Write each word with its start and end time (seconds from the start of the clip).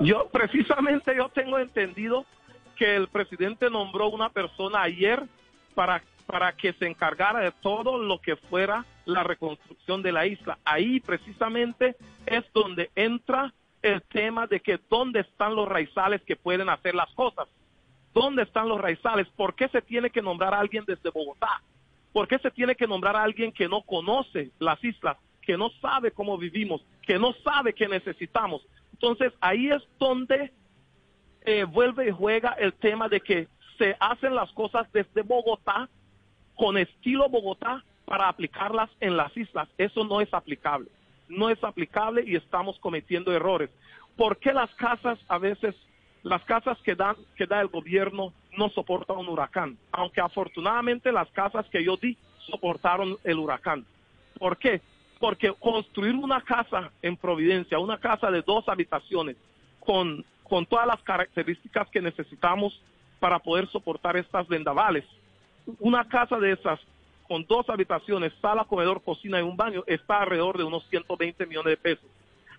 Yo, 0.00 0.28
precisamente 0.32 1.14
yo 1.14 1.28
tengo 1.28 1.58
entendido 1.58 2.24
que 2.74 2.96
el 2.96 3.08
presidente 3.08 3.68
nombró 3.68 4.08
una 4.08 4.30
persona 4.30 4.80
ayer 4.80 5.22
para, 5.74 6.02
para 6.24 6.52
que 6.52 6.72
se 6.72 6.86
encargara 6.86 7.40
de 7.40 7.52
todo 7.52 7.98
lo 7.98 8.18
que 8.18 8.36
fuera 8.36 8.86
la 9.04 9.22
reconstrucción 9.22 10.02
de 10.02 10.12
la 10.12 10.26
isla. 10.26 10.58
Ahí 10.64 11.00
precisamente 11.00 11.96
es 12.24 12.44
donde 12.54 12.90
entra 12.94 13.52
el 13.82 14.00
tema 14.02 14.46
de 14.46 14.60
que 14.60 14.80
dónde 14.88 15.20
están 15.20 15.54
los 15.54 15.68
raizales 15.68 16.22
que 16.22 16.36
pueden 16.36 16.70
hacer 16.70 16.94
las 16.94 17.12
cosas. 17.12 17.46
¿Dónde 18.14 18.44
están 18.44 18.70
los 18.70 18.80
raizales? 18.80 19.28
¿Por 19.36 19.54
qué 19.54 19.68
se 19.68 19.82
tiene 19.82 20.08
que 20.08 20.22
nombrar 20.22 20.54
a 20.54 20.60
alguien 20.60 20.84
desde 20.86 21.10
Bogotá? 21.10 21.62
¿Por 22.12 22.26
qué 22.26 22.38
se 22.38 22.50
tiene 22.50 22.74
que 22.74 22.86
nombrar 22.86 23.16
a 23.16 23.22
alguien 23.22 23.52
que 23.52 23.68
no 23.68 23.82
conoce 23.82 24.50
las 24.58 24.82
islas, 24.82 25.18
que 25.42 25.58
no 25.58 25.68
sabe 25.82 26.10
cómo 26.10 26.38
vivimos, 26.38 26.80
que 27.02 27.18
no 27.18 27.34
sabe 27.44 27.74
qué 27.74 27.86
necesitamos? 27.86 28.62
Entonces 29.00 29.32
ahí 29.40 29.70
es 29.70 29.82
donde 29.98 30.52
eh, 31.46 31.64
vuelve 31.64 32.08
y 32.08 32.12
juega 32.12 32.50
el 32.58 32.74
tema 32.74 33.08
de 33.08 33.22
que 33.22 33.48
se 33.78 33.96
hacen 33.98 34.34
las 34.34 34.52
cosas 34.52 34.86
desde 34.92 35.22
Bogotá, 35.22 35.88
con 36.54 36.76
estilo 36.76 37.30
Bogotá, 37.30 37.82
para 38.04 38.28
aplicarlas 38.28 38.90
en 39.00 39.16
las 39.16 39.34
islas. 39.34 39.70
Eso 39.78 40.04
no 40.04 40.20
es 40.20 40.32
aplicable. 40.34 40.90
No 41.28 41.48
es 41.48 41.62
aplicable 41.64 42.24
y 42.26 42.36
estamos 42.36 42.78
cometiendo 42.80 43.32
errores. 43.32 43.70
¿Por 44.18 44.36
qué 44.36 44.52
las 44.52 44.70
casas 44.74 45.18
a 45.28 45.38
veces, 45.38 45.74
las 46.22 46.42
casas 46.44 46.76
que, 46.82 46.94
dan, 46.94 47.16
que 47.36 47.46
da 47.46 47.62
el 47.62 47.68
gobierno 47.68 48.34
no 48.58 48.68
soportan 48.68 49.16
un 49.16 49.30
huracán? 49.30 49.78
Aunque 49.92 50.20
afortunadamente 50.20 51.10
las 51.10 51.30
casas 51.30 51.64
que 51.70 51.82
yo 51.82 51.96
di 51.96 52.18
soportaron 52.50 53.16
el 53.24 53.38
huracán. 53.38 53.86
¿Por 54.38 54.58
qué? 54.58 54.82
Porque 55.20 55.52
construir 55.52 56.16
una 56.16 56.40
casa 56.40 56.90
en 57.02 57.16
Providencia, 57.16 57.78
una 57.78 57.98
casa 57.98 58.28
de 58.30 58.42
dos 58.42 58.68
habitaciones, 58.68 59.36
con, 59.78 60.24
con 60.42 60.66
todas 60.66 60.86
las 60.86 61.00
características 61.02 61.88
que 61.90 62.00
necesitamos 62.00 62.82
para 63.20 63.38
poder 63.38 63.68
soportar 63.68 64.16
estas 64.16 64.48
vendavales, 64.48 65.04
una 65.78 66.08
casa 66.08 66.38
de 66.38 66.52
esas 66.52 66.80
con 67.30 67.46
dos 67.46 67.70
habitaciones, 67.70 68.32
sala, 68.42 68.64
comedor, 68.64 69.04
cocina 69.04 69.38
y 69.38 69.42
un 69.42 69.56
baño, 69.56 69.84
está 69.86 70.22
alrededor 70.22 70.58
de 70.58 70.64
unos 70.64 70.84
120 70.88 71.46
millones 71.46 71.70
de 71.70 71.76
pesos. 71.76 72.10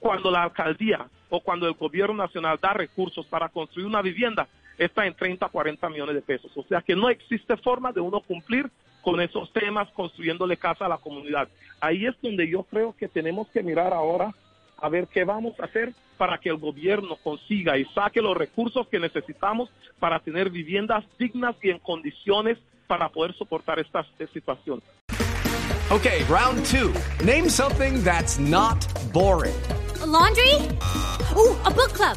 Cuando 0.00 0.30
la 0.30 0.44
alcaldía 0.44 1.06
o 1.28 1.40
cuando 1.40 1.68
el 1.68 1.74
gobierno 1.74 2.14
nacional 2.14 2.58
da 2.62 2.72
recursos 2.72 3.26
para 3.26 3.50
construir 3.50 3.86
una 3.86 4.00
vivienda, 4.00 4.48
está 4.78 5.06
en 5.06 5.14
30, 5.14 5.48
40 5.48 5.88
millones 5.88 6.14
de 6.14 6.22
pesos. 6.22 6.50
O 6.56 6.62
sea 6.64 6.80
que 6.80 6.96
no 6.96 7.08
existe 7.10 7.56
forma 7.56 7.92
de 7.92 8.00
uno 8.00 8.20
cumplir 8.20 8.70
con 9.02 9.20
esos 9.20 9.52
temas 9.52 9.88
construyéndole 9.92 10.56
casa 10.56 10.86
a 10.86 10.88
la 10.88 10.98
comunidad. 10.98 11.48
Ahí 11.80 12.06
es 12.06 12.14
donde 12.22 12.48
yo 12.48 12.62
creo 12.64 12.94
que 12.96 13.08
tenemos 13.08 13.48
que 13.48 13.62
mirar 13.62 13.92
ahora 13.92 14.34
a 14.78 14.88
ver 14.88 15.06
qué 15.08 15.24
vamos 15.24 15.58
a 15.60 15.64
hacer 15.66 15.92
para 16.16 16.38
que 16.38 16.48
el 16.48 16.56
gobierno 16.56 17.16
consiga 17.22 17.76
y 17.76 17.84
saque 17.86 18.20
los 18.22 18.36
recursos 18.36 18.88
que 18.88 18.98
necesitamos 18.98 19.70
para 19.98 20.20
tener 20.20 20.50
viviendas 20.50 21.04
dignas 21.18 21.56
y 21.62 21.70
en 21.70 21.78
condiciones 21.78 22.58
para 22.86 23.08
poder 23.08 23.34
soportar 23.34 23.78
esta 23.78 24.04
situación. 24.32 24.82
Okay, 25.90 26.24
round 26.24 26.64
two. 26.64 26.92
Name 27.24 27.48
something 27.48 28.02
that's 28.02 28.38
not 28.38 28.86
boring. 29.12 29.54
A 30.02 30.06
laundry? 30.06 30.54
Ooh, 31.36 31.56
a 31.64 31.70
book 31.70 31.92
club. 31.92 32.16